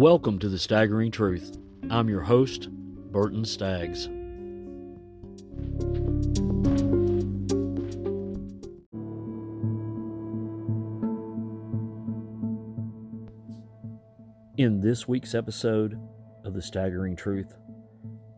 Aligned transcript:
Welcome 0.00 0.38
to 0.38 0.48
The 0.48 0.58
Staggering 0.58 1.10
Truth. 1.10 1.58
I'm 1.90 2.08
your 2.08 2.22
host, 2.22 2.70
Burton 2.70 3.44
Staggs. 3.44 4.06
In 14.56 14.80
this 14.80 15.06
week's 15.06 15.34
episode 15.34 16.00
of 16.44 16.54
The 16.54 16.62
Staggering 16.62 17.14
Truth, 17.14 17.54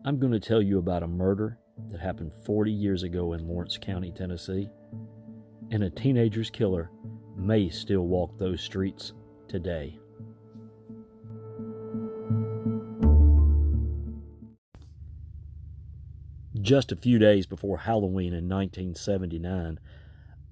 I'm 0.05 0.19
going 0.19 0.33
to 0.33 0.41
tell 0.41 0.61
you 0.61 0.79
about 0.79 1.05
a 1.05 1.07
murder 1.07 1.61
that 1.91 2.01
happened 2.01 2.33
40 2.45 2.73
years 2.73 3.05
ago 3.05 3.35
in 3.35 3.47
Lawrence 3.47 3.79
County, 3.81 4.11
Tennessee, 4.11 4.69
and 5.71 5.85
a 5.85 5.91
teenager's 5.91 6.51
killer 6.51 6.91
may 7.37 7.69
still 7.69 8.09
walk 8.09 8.37
those 8.37 8.61
streets 8.61 9.13
today. 9.47 10.01
Just 16.63 16.93
a 16.93 16.97
few 16.97 17.19
days 17.19 17.45
before 17.45 17.79
Halloween 17.79 18.33
in 18.33 18.49
1979, 18.49 19.81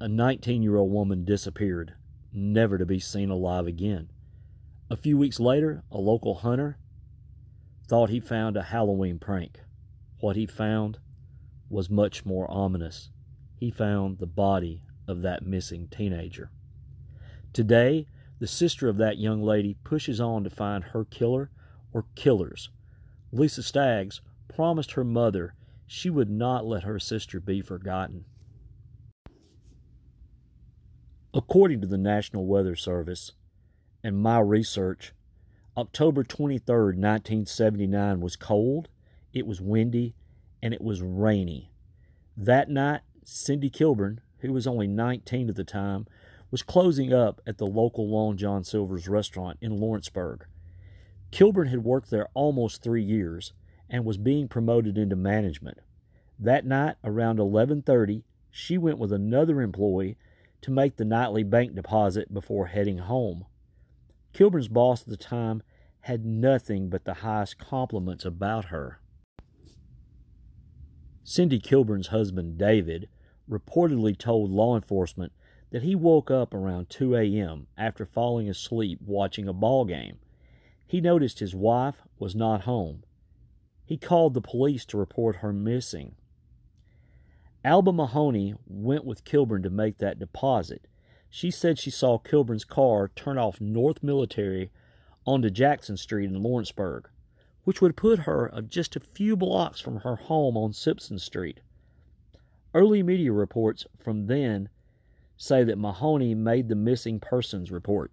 a 0.01 0.09
19 0.09 0.61
year 0.61 0.77
old 0.77 0.91
woman 0.91 1.25
disappeared, 1.25 1.95
never 2.33 2.79
to 2.79 2.85
be 2.85 2.99
seen 2.99 3.31
alive 3.31 3.69
again. 3.69 4.11
A 4.91 4.97
few 4.97 5.17
weeks 5.17 5.39
later, 5.39 5.85
a 5.89 5.99
local 5.99 6.35
hunter 6.35 6.79
thought 7.87 8.11
he 8.11 8.19
found 8.19 8.57
a 8.57 8.65
Halloween 8.65 9.21
prank. 9.21 9.61
What 10.19 10.35
he 10.35 10.47
found 10.47 10.99
was 11.69 11.89
much 11.89 12.27
more 12.27 12.51
ominous. 12.51 13.11
He 13.55 13.71
found 13.71 14.19
the 14.19 14.27
body 14.27 14.83
of 15.07 15.23
that 15.23 15.47
missing 15.47 15.87
teenager. 15.87 16.51
Today, 17.53 18.09
the 18.41 18.49
sister 18.49 18.89
of 18.89 18.97
that 18.97 19.19
young 19.19 19.45
lady 19.45 19.77
pushes 19.85 20.21
on 20.21 20.43
to 20.43 20.51
find 20.51 20.83
her 20.83 21.05
killer 21.05 21.53
or 21.93 22.07
killers. 22.17 22.71
Lisa 23.31 23.63
Staggs 23.63 24.21
promised 24.49 24.93
her 24.93 25.05
mother 25.05 25.55
she 25.93 26.09
would 26.09 26.31
not 26.31 26.65
let 26.65 26.85
her 26.85 27.01
sister 27.01 27.41
be 27.41 27.61
forgotten. 27.61 28.25
According 31.35 31.81
to 31.81 31.87
the 31.89 31.99
National 31.99 32.47
Weather 32.47 32.77
Service 32.77 33.33
and 34.01 34.17
my 34.17 34.39
research, 34.39 35.13
October 35.77 36.23
23, 36.23 36.77
1979 36.95 38.21
was 38.21 38.37
cold, 38.37 38.89
it 39.33 39.49
was 39.49 39.61
windy, 39.61 40.15
and 40.63 40.73
it 40.73 40.81
was 40.81 41.03
rainy. 41.03 41.73
That 42.37 42.71
night, 42.71 43.01
Cindy 43.25 43.69
Kilburn, 43.69 44.21
who 44.39 44.53
was 44.53 44.69
only 44.69 44.87
19 44.87 45.49
at 45.49 45.57
the 45.57 45.65
time, 45.65 46.07
was 46.53 46.63
closing 46.63 47.13
up 47.13 47.41
at 47.49 47.59
the 47.59 47.67
local 47.67 48.09
Long 48.09 48.37
John 48.37 48.63
Silver's 48.63 49.09
restaurant 49.09 49.59
in 49.61 49.81
Lawrenceburg. 49.81 50.47
Kilburn 51.33 51.67
had 51.67 51.83
worked 51.83 52.11
there 52.11 52.29
almost 52.33 52.81
three 52.81 53.03
years 53.03 53.55
and 53.91 54.05
was 54.05 54.17
being 54.17 54.49
promoted 54.49 54.97
into 54.97 55.17
management. 55.17 55.79
That 56.39 56.65
night, 56.65 56.97
around 57.05 57.39
11:30, 57.39 58.23
she 58.51 58.79
went 58.79 58.99
with 58.99 59.13
another 59.13 59.61
employee 59.61 60.17
to 60.63 60.71
make 60.71 60.97
the 60.97 61.05
nightly 61.05 61.43
bank 61.43 61.75
deposit 61.75 62.33
before 62.33 62.67
heading 62.67 62.99
home. 62.99 63.45
Kilburn's 64.33 64.69
boss 64.69 65.03
at 65.03 65.09
the 65.09 65.17
time 65.17 65.63
had 66.03 66.25
nothing 66.25 66.89
but 66.89 67.05
the 67.05 67.15
highest 67.15 67.59
compliments 67.59 68.25
about 68.25 68.67
her. 68.67 69.01
Cindy 71.23 71.59
Kilburn's 71.59 72.09
husband, 72.09 72.59
David, 72.59 73.09
reportedly 73.49 74.17
told 74.17 74.51
law 74.51 74.77
enforcement 74.77 75.33
that 75.71 75.83
he 75.83 75.95
woke 75.95 76.31
up 76.31 76.55
around 76.55 76.89
2 76.91 77.15
a.m. 77.17 77.67
after 77.77 78.05
falling 78.05 78.49
asleep 78.49 79.01
watching 79.05 79.47
a 79.47 79.53
ball 79.53 79.85
game. 79.85 80.19
He 80.87 81.01
noticed 81.01 81.39
his 81.39 81.55
wife 81.55 82.03
was 82.19 82.35
not 82.35 82.63
home. 82.63 83.05
He 83.91 83.97
called 83.97 84.35
the 84.35 84.41
police 84.41 84.85
to 84.85 84.97
report 84.97 85.39
her 85.39 85.53
missing. 85.53 86.15
Alba 87.65 87.93
Mahoney 87.93 88.55
went 88.69 89.05
with 89.05 89.25
Kilburn 89.25 89.65
to 89.65 89.69
make 89.69 89.99
that 89.99 90.21
deposit. 90.21 90.87
She 91.29 91.51
said 91.51 91.77
she 91.77 91.91
saw 91.91 92.17
Kilburn's 92.17 92.65
car 92.65 93.11
turn 93.17 93.37
off 93.37 93.61
North 93.61 94.01
Military 94.01 94.71
onto 95.27 95.51
Jackson 95.51 95.97
Street 95.97 96.31
in 96.31 96.41
Lawrenceburg, 96.41 97.09
which 97.65 97.83
would 97.83 97.97
put 97.97 98.21
her 98.21 98.55
uh, 98.55 98.61
just 98.61 98.95
a 98.95 99.01
few 99.01 99.35
blocks 99.35 99.81
from 99.81 99.97
her 99.97 100.15
home 100.15 100.57
on 100.57 100.73
Simpson 100.73 101.19
Street. 101.19 101.59
Early 102.73 103.03
media 103.03 103.33
reports 103.33 103.87
from 103.99 104.29
then 104.29 104.69
say 105.37 105.65
that 105.65 105.79
Mahoney 105.79 106.37
made 106.37 106.69
the 106.69 106.77
missing 106.77 107.19
persons 107.19 107.73
report. 107.73 108.13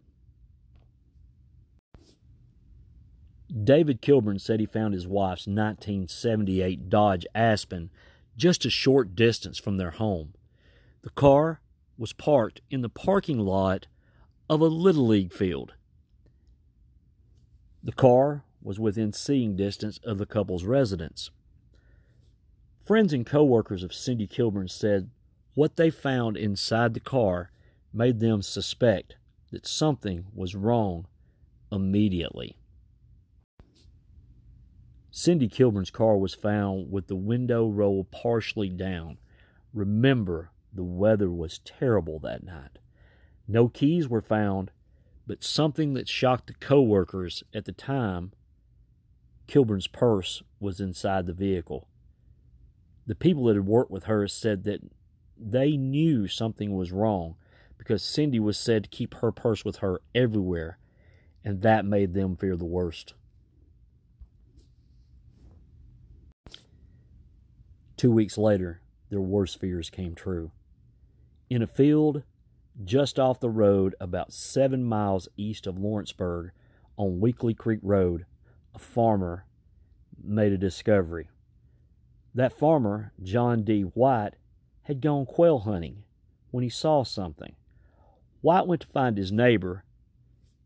David 3.52 4.02
Kilburn 4.02 4.40
said 4.40 4.60
he 4.60 4.66
found 4.66 4.94
his 4.94 5.08
wife's 5.08 5.48
1978 5.48 6.90
Dodge 6.90 7.26
Aspen 7.34 7.90
just 8.36 8.66
a 8.66 8.70
short 8.70 9.16
distance 9.16 9.58
from 9.58 9.78
their 9.78 9.92
home. 9.92 10.34
The 11.02 11.10
car 11.12 11.62
was 11.98 12.14
parked 12.14 12.62
in 12.70 12.82
the 12.82 12.90
parking 12.90 13.40
lot 13.40 13.88
of 14.50 14.62
a 14.62 14.66
Little 14.66 15.08
League 15.08 15.34
field. 15.34 15.74
The 17.82 17.94
car 17.94 18.44
was 18.62 18.80
within 18.80 19.14
seeing 19.14 19.56
distance 19.56 19.98
of 20.04 20.18
the 20.18 20.26
couple's 20.26 20.66
residence. 20.66 21.32
Friends 22.86 23.14
and 23.14 23.26
coworkers 23.26 23.84
of 23.84 23.94
Cindy 23.94 24.28
Kilburn 24.28 24.68
said 24.68 25.10
what 25.54 25.78
they 25.78 25.90
found 25.90 26.38
inside 26.38 26.94
the 26.94 27.00
car 27.00 27.52
made 27.94 28.20
them 28.20 28.42
suspect 28.42 29.16
that 29.52 29.66
something 29.66 30.26
was 30.34 30.56
wrong 30.56 31.08
immediately. 31.72 32.58
Cindy 35.18 35.48
Kilburn's 35.48 35.90
car 35.90 36.16
was 36.16 36.36
found 36.36 36.92
with 36.92 37.08
the 37.08 37.16
window 37.16 37.68
roll 37.68 38.04
partially 38.04 38.70
down. 38.70 39.18
Remember, 39.74 40.52
the 40.72 40.84
weather 40.84 41.32
was 41.32 41.58
terrible 41.58 42.20
that 42.20 42.44
night. 42.44 42.78
No 43.48 43.68
keys 43.68 44.08
were 44.08 44.22
found, 44.22 44.70
but 45.26 45.44
something 45.44 45.96
that 45.96 46.08
shocked 46.08 46.46
the 46.46 46.54
co-workers 46.54 47.44
at 47.52 47.66
the 47.66 47.72
time, 47.72 48.32
Kilburn's 49.48 49.88
purse 49.88 50.44
was 50.60 50.80
inside 50.80 51.26
the 51.26 51.34
vehicle. 51.34 51.88
The 53.08 53.16
people 53.16 53.46
that 53.46 53.56
had 53.56 53.66
worked 53.66 53.90
with 53.90 54.04
her 54.04 54.28
said 54.28 54.66
that 54.66 54.82
they 55.36 55.78
knew 55.78 56.28
something 56.28 56.76
was 56.76 56.92
wrong 56.92 57.38
because 57.80 58.04
Cindy 58.04 58.40
was 58.40 58.56
said 58.56 58.84
to 58.84 58.90
keep 58.92 59.16
her 59.16 59.32
purse 59.32 59.66
with 59.66 59.78
her 59.78 60.00
everywhere, 60.14 60.78
and 61.44 61.64
that 61.64 61.86
made 61.86 62.14
them 62.14 62.36
fear 62.36 62.56
the 62.56 62.66
worst. 62.66 63.16
Two 67.98 68.12
weeks 68.12 68.38
later, 68.38 68.82
their 69.10 69.20
worst 69.20 69.60
fears 69.60 69.90
came 69.90 70.14
true. 70.14 70.52
In 71.50 71.64
a 71.64 71.68
field 71.68 72.22
just 72.86 73.18
off 73.18 73.40
the 73.40 73.50
road, 73.50 73.96
about 74.00 74.32
seven 74.32 74.84
miles 74.84 75.28
east 75.36 75.66
of 75.66 75.80
Lawrenceburg, 75.80 76.52
on 76.96 77.20
Weakley 77.20 77.58
Creek 77.58 77.80
Road, 77.82 78.28
a 78.76 78.80
farmer 78.80 79.46
made 80.24 80.52
a 80.52 80.58
discovery. 80.60 81.30
That 82.36 82.54
farmer, 82.54 83.14
John 83.24 83.64
D. 83.64 83.82
White, 83.82 84.36
had 84.84 85.02
gone 85.02 85.26
quail 85.26 85.60
hunting 85.60 86.04
when 86.52 86.64
he 86.64 86.70
saw 86.70 87.04
something. 87.04 87.56
White 88.42 88.68
went 88.68 88.82
to 88.82 88.88
find 88.88 89.18
his 89.18 89.32
neighbor. 89.32 89.84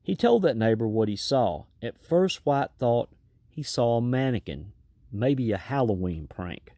He 0.03 0.15
told 0.15 0.41
that 0.41 0.57
neighbor 0.57 0.87
what 0.87 1.07
he 1.07 1.15
saw. 1.15 1.63
At 1.81 2.03
first, 2.03 2.45
White 2.45 2.71
thought 2.77 3.09
he 3.49 3.63
saw 3.63 3.97
a 3.97 4.01
mannequin, 4.01 4.73
maybe 5.13 5.53
a 5.53 5.57
Halloween 5.57 6.27
prank. 6.27 6.73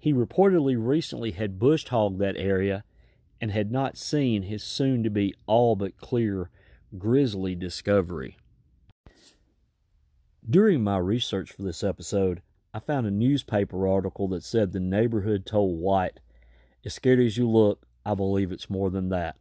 He 0.00 0.14
reportedly 0.14 0.76
recently 0.78 1.32
had 1.32 1.58
bush 1.58 1.86
hogged 1.86 2.18
that 2.20 2.38
area 2.38 2.84
and 3.38 3.50
had 3.50 3.70
not 3.70 3.98
seen 3.98 4.44
his 4.44 4.64
soon 4.64 5.02
to 5.02 5.10
be 5.10 5.34
all 5.46 5.76
but 5.76 5.98
clear 5.98 6.48
grisly 6.96 7.54
discovery. 7.54 8.38
During 10.48 10.82
my 10.82 10.96
research 10.96 11.52
for 11.52 11.62
this 11.62 11.84
episode, 11.84 12.40
I 12.72 12.78
found 12.78 13.06
a 13.06 13.10
newspaper 13.10 13.86
article 13.86 14.26
that 14.28 14.42
said 14.42 14.72
the 14.72 14.80
neighborhood 14.80 15.44
told 15.44 15.78
White, 15.78 16.18
As 16.82 16.94
scared 16.94 17.20
as 17.20 17.36
you 17.36 17.48
look, 17.48 17.86
I 18.06 18.14
believe 18.14 18.50
it's 18.50 18.70
more 18.70 18.88
than 18.88 19.10
that. 19.10 19.36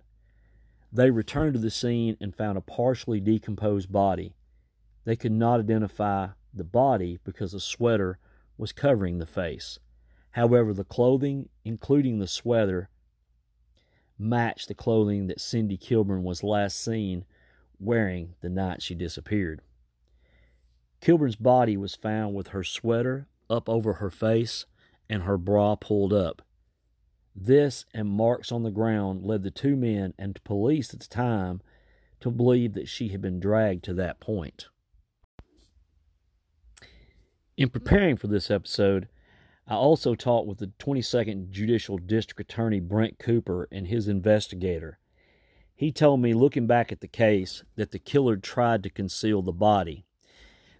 They 0.92 1.10
returned 1.10 1.54
to 1.54 1.60
the 1.60 1.72
scene 1.72 2.18
and 2.20 2.36
found 2.36 2.58
a 2.58 2.62
partially 2.62 3.22
decomposed 3.22 3.94
body. 3.94 4.36
They 5.06 5.16
could 5.16 5.32
not 5.32 5.62
identify 5.62 6.30
the 6.54 6.66
body 6.66 7.18
because 7.24 7.54
a 7.54 7.62
sweater 7.62 8.20
was 8.58 8.74
covering 8.74 9.20
the 9.20 9.26
face. 9.26 9.80
However, 10.32 10.74
the 10.74 10.84
clothing, 10.84 11.50
including 11.66 12.20
the 12.20 12.28
sweater, 12.28 12.90
matched 14.18 14.68
the 14.68 14.76
clothing 14.76 15.28
that 15.28 15.42
Cindy 15.42 15.78
Kilburn 15.78 16.24
was 16.24 16.44
last 16.44 16.80
seen 16.80 17.26
wearing 17.80 18.36
the 18.42 18.50
night 18.50 18.82
she 18.82 18.94
disappeared. 18.94 19.62
Kilburn's 21.02 21.38
body 21.38 21.78
was 21.78 21.96
found 21.96 22.36
with 22.36 22.50
her 22.50 22.64
sweater 22.64 23.28
up 23.50 23.70
over 23.70 23.94
her 23.94 24.10
face 24.10 24.66
and 25.10 25.24
her 25.24 25.38
bra 25.38 25.76
pulled 25.76 26.14
up. 26.14 26.42
This 27.36 27.86
and 27.94 28.10
marks 28.10 28.52
on 28.52 28.64
the 28.64 28.72
ground 28.72 29.24
led 29.24 29.44
the 29.44 29.52
two 29.52 29.76
men 29.76 30.14
and 30.20 30.44
police 30.44 30.94
at 30.94 31.00
the 31.00 31.08
time 31.08 31.62
to 32.20 32.30
believe 32.30 32.74
that 32.74 32.90
she 32.90 33.10
had 33.10 33.22
been 33.22 33.40
dragged 33.40 33.84
to 33.86 33.94
that 33.94 34.20
point. 34.20 34.68
In 37.56 37.70
preparing 37.70 38.18
for 38.18 38.28
this 38.28 38.52
episode, 38.52 39.08
I 39.70 39.76
also 39.76 40.16
talked 40.16 40.48
with 40.48 40.58
the 40.58 40.72
22nd 40.80 41.52
Judicial 41.52 42.00
District 42.00 42.42
Attorney 42.42 42.80
Brent 42.80 43.20
Cooper 43.20 43.68
and 43.72 43.88
his 43.88 44.08
investigator. 44.08 44.98
He 45.76 45.92
told 45.92 46.22
me, 46.22 46.34
looking 46.34 46.66
back 46.66 46.92
at 46.92 47.02
the 47.02 47.08
case, 47.08 47.64
that 47.76 47.92
the 47.92 48.00
killer 48.00 48.36
tried 48.36 48.82
to 48.82 48.90
conceal 48.90 49.44
the 49.44 49.52
body. 49.52 50.06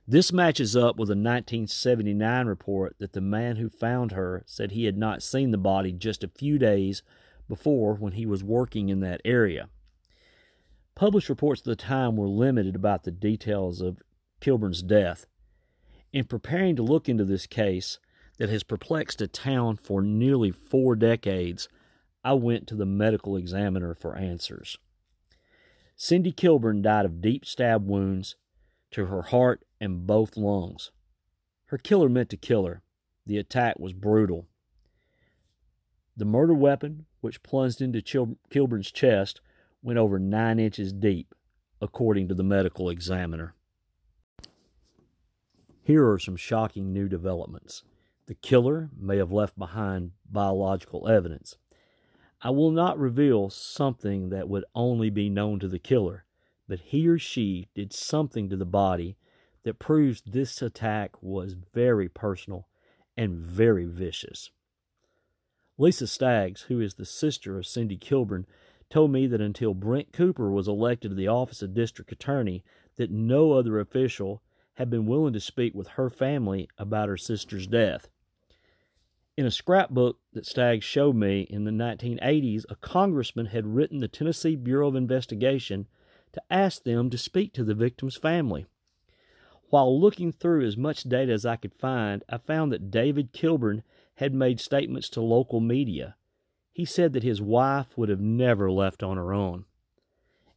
This 0.08 0.34
matches 0.34 0.76
up 0.76 0.98
with 0.98 1.10
a 1.10 1.14
1979 1.14 2.48
report 2.48 2.96
that 2.98 3.14
the 3.14 3.22
man 3.22 3.58
who 3.58 3.70
found 3.70 4.12
her 4.12 4.42
said 4.48 4.72
he 4.72 4.86
had 4.86 4.98
not 4.98 5.22
seen 5.22 5.52
the 5.52 5.60
body 5.60 5.92
just 5.92 6.24
a 6.24 6.28
few 6.28 6.58
days 6.58 7.04
before 7.48 7.94
when 7.94 8.14
he 8.14 8.26
was 8.26 8.44
working 8.44 8.90
in 8.90 9.02
that 9.02 9.22
area. 9.24 9.70
Published 10.96 11.30
reports 11.30 11.62
at 11.62 11.66
the 11.66 11.76
time 11.76 12.16
were 12.16 12.28
limited 12.28 12.76
about 12.76 13.04
the 13.04 13.12
details 13.12 13.82
of 13.82 14.02
Kilburn's 14.42 14.82
death. 14.82 15.28
In 16.12 16.26
preparing 16.26 16.76
to 16.76 16.82
look 16.82 17.08
into 17.08 17.24
this 17.24 17.46
case 17.46 18.00
that 18.40 18.50
has 18.50 18.64
perplexed 18.64 19.22
a 19.22 19.28
town 19.28 19.78
for 19.78 20.02
nearly 20.02 20.50
four 20.50 20.96
decades, 20.96 21.70
I 22.24 22.34
went 22.34 22.68
to 22.68 22.76
the 22.76 22.86
medical 22.86 23.36
examiner 23.36 23.94
for 23.94 24.16
answers. 24.16 24.78
Cindy 25.96 26.32
Kilburn 26.32 26.82
died 26.82 27.06
of 27.06 27.22
deep 27.22 27.46
stab 27.46 27.86
wounds 27.86 28.36
to 28.92 29.08
her 29.08 29.24
heart 29.24 29.66
and 29.80 30.08
both 30.08 30.38
lungs. 30.38 30.92
Her 31.68 31.78
killer 31.78 32.10
meant 32.10 32.30
to 32.30 32.38
kill 32.38 32.66
her. 32.66 32.82
The 33.26 33.38
attack 33.38 33.78
was 33.78 33.94
brutal. 33.94 34.48
The 36.16 36.26
murder 36.26 36.54
weapon, 36.54 37.06
which 37.22 37.44
plunged 37.44 37.82
into 37.82 38.02
Chil- 38.02 38.38
Kilburn's 38.50 38.92
chest, 38.92 39.42
went 39.82 40.00
over 40.00 40.18
nine 40.18 40.60
inches 40.60 40.94
deep, 40.94 41.36
according 41.82 42.30
to 42.30 42.36
the 42.36 42.44
medical 42.44 42.90
examiner. 42.90 43.54
Here 45.84 46.10
are 46.10 46.20
some 46.20 46.36
shocking 46.38 46.94
new 46.94 47.10
developments. 47.10 47.84
The 48.30 48.36
killer 48.36 48.92
may 48.96 49.18
have 49.18 49.32
left 49.32 49.58
behind 49.58 50.12
biological 50.30 51.08
evidence. 51.08 51.58
I 52.44 52.52
will 52.52 52.70
not 52.70 53.00
reveal 53.00 53.50
something 53.50 54.30
that 54.30 54.48
would 54.48 54.66
only 54.76 55.10
be 55.10 55.32
known 55.32 55.58
to 55.62 55.68
the 55.68 55.80
killer, 55.80 56.26
but 56.68 56.80
he 56.80 57.08
or 57.08 57.18
she 57.18 57.70
did 57.74 57.92
something 57.92 58.48
to 58.50 58.56
the 58.56 58.68
body 58.68 59.18
that 59.64 59.80
proves 59.80 60.22
this 60.22 60.62
attack 60.62 61.24
was 61.24 61.56
very 61.74 62.08
personal 62.08 62.68
and 63.18 63.36
very 63.36 63.86
vicious. 63.86 64.52
Lisa 65.80 66.06
Staggs, 66.06 66.62
who 66.68 66.80
is 66.80 66.94
the 66.94 67.06
sister 67.06 67.58
of 67.58 67.66
Cindy 67.66 67.98
Kilburn, 67.98 68.46
told 68.92 69.10
me 69.10 69.26
that 69.26 69.42
until 69.42 69.74
Brent 69.74 70.14
Cooper 70.14 70.52
was 70.52 70.68
elected 70.68 71.10
to 71.10 71.16
the 71.16 71.28
office 71.28 71.64
of 71.64 71.74
district 71.74 72.12
attorney, 72.12 72.64
that 72.96 73.10
no 73.10 73.54
other 73.54 73.80
official 73.80 74.44
had 74.76 74.92
been 74.92 75.08
willing 75.08 75.34
to 75.34 75.40
speak 75.40 75.74
with 75.74 75.88
her 75.88 76.12
family 76.12 76.70
about 76.78 77.10
her 77.10 77.18
sister's 77.18 77.66
death. 77.66 78.08
In 79.40 79.46
a 79.46 79.52
scrapbook 79.52 80.20
that 80.34 80.46
Staggs 80.46 80.84
showed 80.84 81.16
me 81.16 81.44
in 81.44 81.64
the 81.64 81.72
1980s, 81.72 82.66
a 82.68 82.76
congressman 82.76 83.46
had 83.46 83.74
written 83.74 84.00
the 84.00 84.10
Tennessee 84.10 84.58
Bureau 84.58 84.90
of 84.90 84.98
Investigation 84.98 85.88
to 86.34 86.42
ask 86.50 86.84
them 86.84 87.10
to 87.10 87.18
speak 87.18 87.54
to 87.54 87.64
the 87.64 87.74
victim's 87.74 88.18
family. 88.18 88.66
While 89.70 89.98
looking 89.98 90.34
through 90.34 90.66
as 90.66 90.76
much 90.76 91.04
data 91.04 91.32
as 91.32 91.46
I 91.46 91.56
could 91.56 91.74
find, 91.74 92.22
I 92.28 92.38
found 92.38 92.74
that 92.74 92.92
David 92.92 93.32
Kilburn 93.32 93.84
had 94.16 94.34
made 94.34 94.60
statements 94.60 95.08
to 95.12 95.22
local 95.22 95.62
media. 95.62 96.18
He 96.74 96.84
said 96.84 97.14
that 97.14 97.24
his 97.24 97.42
wife 97.42 97.98
would 97.98 98.10
have 98.10 98.20
never 98.20 98.70
left 98.70 99.04
on 99.04 99.16
her 99.16 99.34
own. 99.34 99.64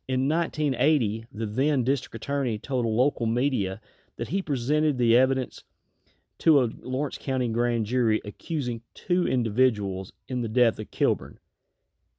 In 0.09 0.29
1980, 0.29 1.27
the 1.31 1.47
then 1.47 1.85
district 1.85 2.17
attorney 2.17 2.59
told 2.59 2.85
local 2.85 3.27
media 3.27 3.81
that 4.17 4.31
he 4.31 4.43
presented 4.43 4.99
the 4.99 5.17
evidence 5.17 5.63
to 6.43 6.61
a 6.61 6.71
Lawrence 6.81 7.19
County 7.19 7.47
grand 7.47 7.87
jury 7.87 8.21
accusing 8.25 8.81
two 8.95 9.29
individuals 9.29 10.13
in 10.27 10.43
the 10.43 10.49
death 10.49 10.77
of 10.81 10.91
Kilburn. 10.91 11.39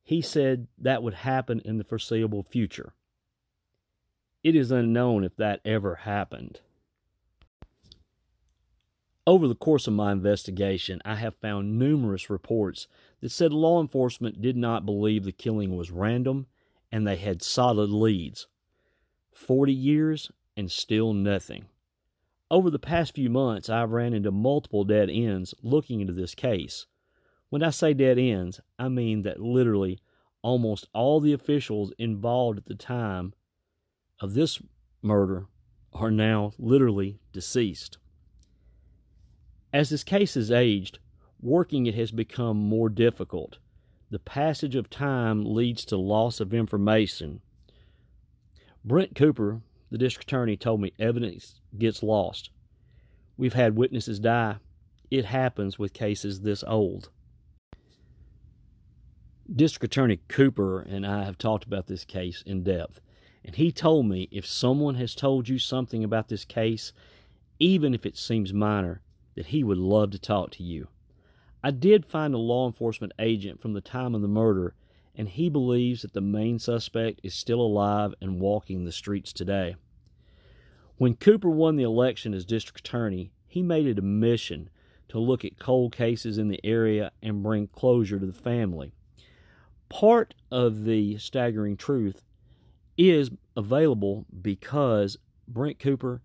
He 0.02 0.22
said 0.22 0.68
that 0.78 1.04
would 1.04 1.14
happen 1.14 1.60
in 1.66 1.78
the 1.78 1.84
foreseeable 1.84 2.42
future. 2.42 2.94
It 4.42 4.56
is 4.56 4.72
unknown 4.72 5.26
if 5.26 5.36
that 5.36 5.60
ever 5.66 5.96
happened. 5.96 6.62
Over 9.28 9.46
the 9.46 9.56
course 9.56 9.88
of 9.88 9.94
my 9.94 10.14
investigation, 10.14 11.02
I 11.04 11.16
have 11.16 11.36
found 11.36 11.78
numerous 11.78 12.30
reports 12.30 12.88
that 13.20 13.30
said 13.30 13.52
law 13.52 13.82
enforcement 13.82 14.42
did 14.42 14.56
not 14.56 14.86
believe 14.86 15.26
the 15.26 15.34
killing 15.34 15.76
was 15.76 15.92
random 15.92 16.48
and 16.94 17.06
they 17.06 17.18
had 17.18 17.42
solid 17.42 17.90
leads. 17.90 18.48
Forty 19.34 19.74
years 19.74 20.32
and 20.56 20.72
still 20.72 21.12
nothing. 21.12 21.66
Over 22.52 22.70
the 22.70 22.80
past 22.80 23.16
few 23.16 23.30
months, 23.30 23.70
I've 23.70 23.92
ran 23.92 24.14
into 24.14 24.32
multiple 24.32 24.84
dead 24.84 25.10
ends 25.10 25.54
looking 25.64 26.02
into 26.02 26.14
this 26.14 26.36
case. 26.36 26.86
When 27.50 27.64
I 27.64 27.70
say 27.70 27.94
dead 27.94 28.18
ends, 28.18 28.60
I 28.78 28.90
mean 28.90 29.24
that 29.24 29.40
literally 29.40 30.00
almost 30.42 30.88
all 30.94 31.20
the 31.20 31.34
officials 31.34 31.94
involved 31.98 32.60
at 32.60 32.66
the 32.66 32.76
time 32.76 33.34
of 34.20 34.34
this 34.34 34.62
murder 35.02 35.48
are 35.94 36.12
now 36.12 36.54
literally 36.58 37.20
deceased. 37.32 37.98
As 39.72 39.90
this 39.90 40.04
case 40.04 40.36
has 40.36 40.52
aged, 40.52 41.00
working 41.42 41.86
it 41.86 41.96
has 41.96 42.12
become 42.12 42.58
more 42.58 42.90
difficult. 42.90 43.58
The 44.12 44.20
passage 44.20 44.76
of 44.76 44.90
time 44.90 45.44
leads 45.46 45.86
to 45.86 45.98
loss 45.98 46.40
of 46.40 46.54
information. 46.54 47.42
Brent 48.86 49.16
Cooper, 49.16 49.62
the 49.94 50.00
district 50.00 50.28
attorney, 50.28 50.58
told 50.58 50.82
me 50.82 50.92
evidence 50.98 51.62
gets 51.78 52.02
lost. 52.02 52.50
We've 53.38 53.54
had 53.54 53.76
witnesses 53.76 54.20
die. 54.20 54.56
It 55.12 55.26
happens 55.26 55.78
with 55.78 55.94
cases 55.94 56.42
this 56.42 56.64
old. 56.64 57.12
District 59.56 59.84
Attorney 59.84 60.20
Cooper 60.28 60.82
and 60.82 61.06
I 61.06 61.26
have 61.26 61.38
talked 61.38 61.64
about 61.64 61.86
this 61.86 62.06
case 62.06 62.42
in 62.44 62.64
depth, 62.64 63.02
and 63.46 63.56
he 63.56 63.72
told 63.72 64.08
me 64.08 64.28
if 64.32 64.48
someone 64.48 64.96
has 64.96 65.14
told 65.14 65.48
you 65.48 65.60
something 65.60 66.04
about 66.04 66.28
this 66.28 66.44
case, 66.44 66.92
even 67.60 67.94
if 67.94 68.04
it 68.04 68.18
seems 68.18 68.52
minor, 68.52 69.04
that 69.36 69.46
he 69.48 69.64
would 69.64 69.78
love 69.78 70.10
to 70.10 70.20
talk 70.20 70.50
to 70.54 70.64
you. 70.64 70.88
I 71.64 71.70
did 71.70 72.04
find 72.04 72.34
a 72.34 72.40
law 72.40 72.66
enforcement 72.66 73.14
agent 73.20 73.62
from 73.62 73.74
the 73.74 73.80
time 73.80 74.16
of 74.16 74.24
the 74.24 74.28
murder, 74.28 74.74
and 75.14 75.30
he 75.30 75.50
believes 75.50 76.02
that 76.02 76.14
the 76.14 76.20
main 76.22 76.58
suspect 76.58 77.20
is 77.22 77.36
still 77.36 77.62
alive 77.62 78.16
and 78.20 78.40
walking 78.40 78.86
the 78.86 78.92
streets 78.92 79.32
today. 79.32 79.76
When 80.98 81.16
Cooper 81.16 81.50
won 81.50 81.76
the 81.76 81.84
election 81.84 82.34
as 82.34 82.46
district 82.46 82.80
attorney, 82.80 83.32
he 83.48 83.62
made 83.62 83.88
it 83.88 84.00
a 84.00 84.04
mission 84.04 84.70
to 85.10 85.20
look 85.20 85.44
at 85.44 85.60
cold 85.60 85.96
cases 85.96 86.38
in 86.38 86.48
the 86.48 86.64
area 86.64 87.12
and 87.22 87.44
bring 87.44 87.68
closure 87.68 88.20
to 88.20 88.26
the 88.26 88.34
family. 88.34 88.94
Part 89.90 90.34
of 90.52 90.86
the 90.86 91.18
staggering 91.18 91.78
truth 91.78 92.24
is 92.98 93.32
available 93.56 94.26
because 94.42 95.18
Brent 95.48 95.80
Cooper 95.80 96.22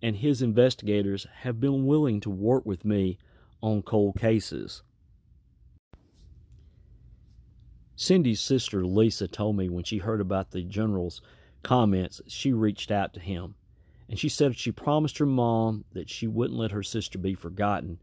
and 0.00 0.16
his 0.16 0.42
investigators 0.42 1.26
have 1.40 1.60
been 1.60 1.86
willing 1.86 2.20
to 2.20 2.30
work 2.30 2.66
with 2.66 2.84
me 2.84 3.18
on 3.60 3.82
cold 3.82 4.18
cases. 4.18 4.82
Cindy's 7.94 8.40
sister 8.40 8.84
Lisa 8.84 9.28
told 9.28 9.56
me 9.56 9.68
when 9.68 9.84
she 9.84 9.98
heard 9.98 10.20
about 10.20 10.50
the 10.50 10.62
general's 10.62 11.20
comments, 11.62 12.20
she 12.26 12.52
reached 12.52 12.90
out 12.90 13.14
to 13.14 13.20
him. 13.20 13.54
And 14.12 14.18
she 14.18 14.28
said 14.28 14.58
she 14.58 14.72
promised 14.72 15.16
her 15.16 15.24
mom 15.26 15.86
that 15.94 16.10
she 16.10 16.26
wouldn't 16.26 16.58
let 16.58 16.70
her 16.70 16.82
sister 16.82 17.16
be 17.18 17.32
forgotten 17.32 17.98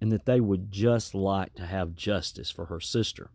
and 0.00 0.10
that 0.10 0.26
they 0.26 0.40
would 0.40 0.72
just 0.72 1.14
like 1.14 1.54
to 1.54 1.64
have 1.64 1.94
justice 1.94 2.50
for 2.50 2.64
her 2.64 2.80
sister. 2.80 3.30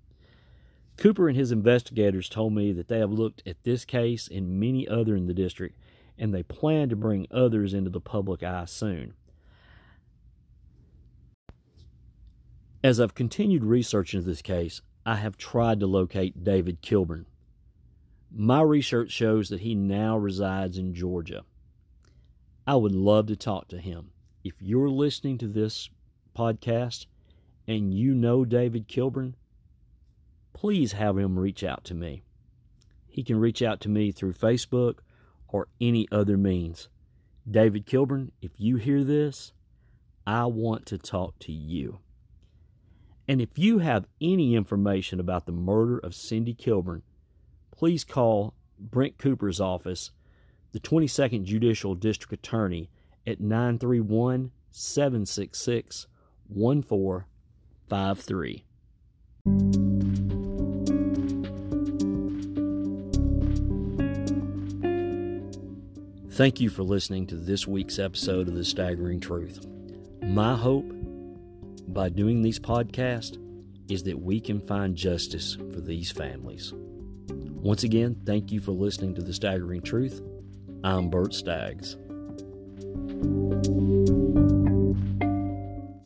Cooper 0.98 1.30
and 1.30 1.38
his 1.38 1.54
investigators 1.54 2.28
told 2.28 2.52
me 2.52 2.74
that 2.74 2.90
they 2.90 3.00
have 3.00 3.10
looked 3.10 3.42
at 3.48 3.64
this 3.64 3.86
case 3.86 4.28
and 4.28 4.60
many 4.60 4.86
other 4.86 5.16
in 5.16 5.28
the 5.28 5.34
district 5.34 5.80
and 6.18 6.34
they 6.34 6.44
plan 6.44 6.90
to 6.90 6.98
bring 6.98 7.26
others 7.32 7.74
into 7.74 7.90
the 7.90 8.02
public 8.02 8.44
eye 8.44 8.66
soon. 8.66 9.14
As 12.84 13.00
I've 13.00 13.16
continued 13.16 13.64
research 13.64 14.14
into 14.14 14.28
this 14.28 14.42
case, 14.42 14.82
I 15.06 15.16
have 15.16 15.38
tried 15.38 15.80
to 15.80 15.88
locate 15.88 16.44
David 16.44 16.82
Kilburn. 16.82 17.28
My 18.30 18.62
research 18.62 19.10
shows 19.10 19.48
that 19.48 19.62
he 19.62 19.74
now 19.74 20.18
resides 20.18 20.78
in 20.78 20.94
Georgia. 20.94 21.46
I 22.70 22.76
would 22.76 22.94
love 22.94 23.26
to 23.26 23.36
talk 23.36 23.68
to 23.70 23.80
him. 23.80 24.12
If 24.44 24.54
you're 24.60 24.92
listening 24.92 25.40
to 25.40 25.48
this 25.48 25.90
podcast 26.38 27.08
and 27.68 27.92
you 27.92 28.14
know 28.14 28.46
David 28.46 28.88
Kilburn, 28.88 29.36
please 30.54 30.92
have 30.92 31.18
him 31.18 31.40
reach 31.40 31.64
out 31.64 31.84
to 31.86 31.96
me. 31.96 32.22
He 33.08 33.24
can 33.24 33.40
reach 33.40 33.64
out 33.64 33.82
to 33.82 33.90
me 33.90 34.12
through 34.12 34.34
Facebook 34.34 35.00
or 35.48 35.68
any 35.82 36.08
other 36.12 36.38
means. 36.38 36.90
David 37.50 37.88
Kilburn, 37.88 38.34
if 38.40 38.52
you 38.58 38.78
hear 38.78 39.04
this, 39.04 39.52
I 40.28 40.46
want 40.46 40.86
to 40.86 41.00
talk 41.00 41.40
to 41.40 41.52
you. 41.52 41.98
And 43.28 43.42
if 43.42 43.58
you 43.58 43.80
have 43.80 44.06
any 44.22 44.54
information 44.54 45.20
about 45.20 45.48
the 45.48 45.52
murder 45.52 45.98
of 45.98 46.14
Cindy 46.14 46.54
Kilburn, 46.54 47.02
please 47.72 48.04
call 48.04 48.54
Brent 48.78 49.18
Cooper's 49.18 49.60
office, 49.60 50.12
the 50.72 50.80
22nd 50.80 51.44
Judicial 51.44 51.96
District 51.96 52.34
Attorney, 52.34 52.90
at 53.26 53.40
931 53.40 54.52
766 54.72 56.08
1453. 56.48 58.64
Thank 66.32 66.62
you 66.62 66.70
for 66.70 66.84
listening 66.84 67.26
to 67.28 67.36
this 67.36 67.68
week's 67.68 68.00
episode 68.00 68.48
of 68.48 68.56
The 68.56 68.64
Staggering 68.64 69.20
Truth. 69.20 69.68
My 70.24 70.56
hope 70.56 70.90
by 71.90 72.08
doing 72.10 72.42
these 72.42 72.60
podcasts 72.60 73.38
is 73.90 74.04
that 74.04 74.22
we 74.22 74.40
can 74.40 74.62
find 74.62 74.96
justice 74.96 75.58
for 75.74 75.82
these 75.82 76.12
families. 76.12 76.74
Once 77.62 77.84
again, 77.84 78.16
thank 78.26 78.52
you 78.52 78.62
for 78.62 78.72
listening 78.72 79.14
to 79.16 79.22
The 79.22 79.34
Staggering 79.34 79.82
Truth. 79.82 80.22
I'm 80.84 81.10
Burt 81.10 81.34
Staggs. 81.34 81.98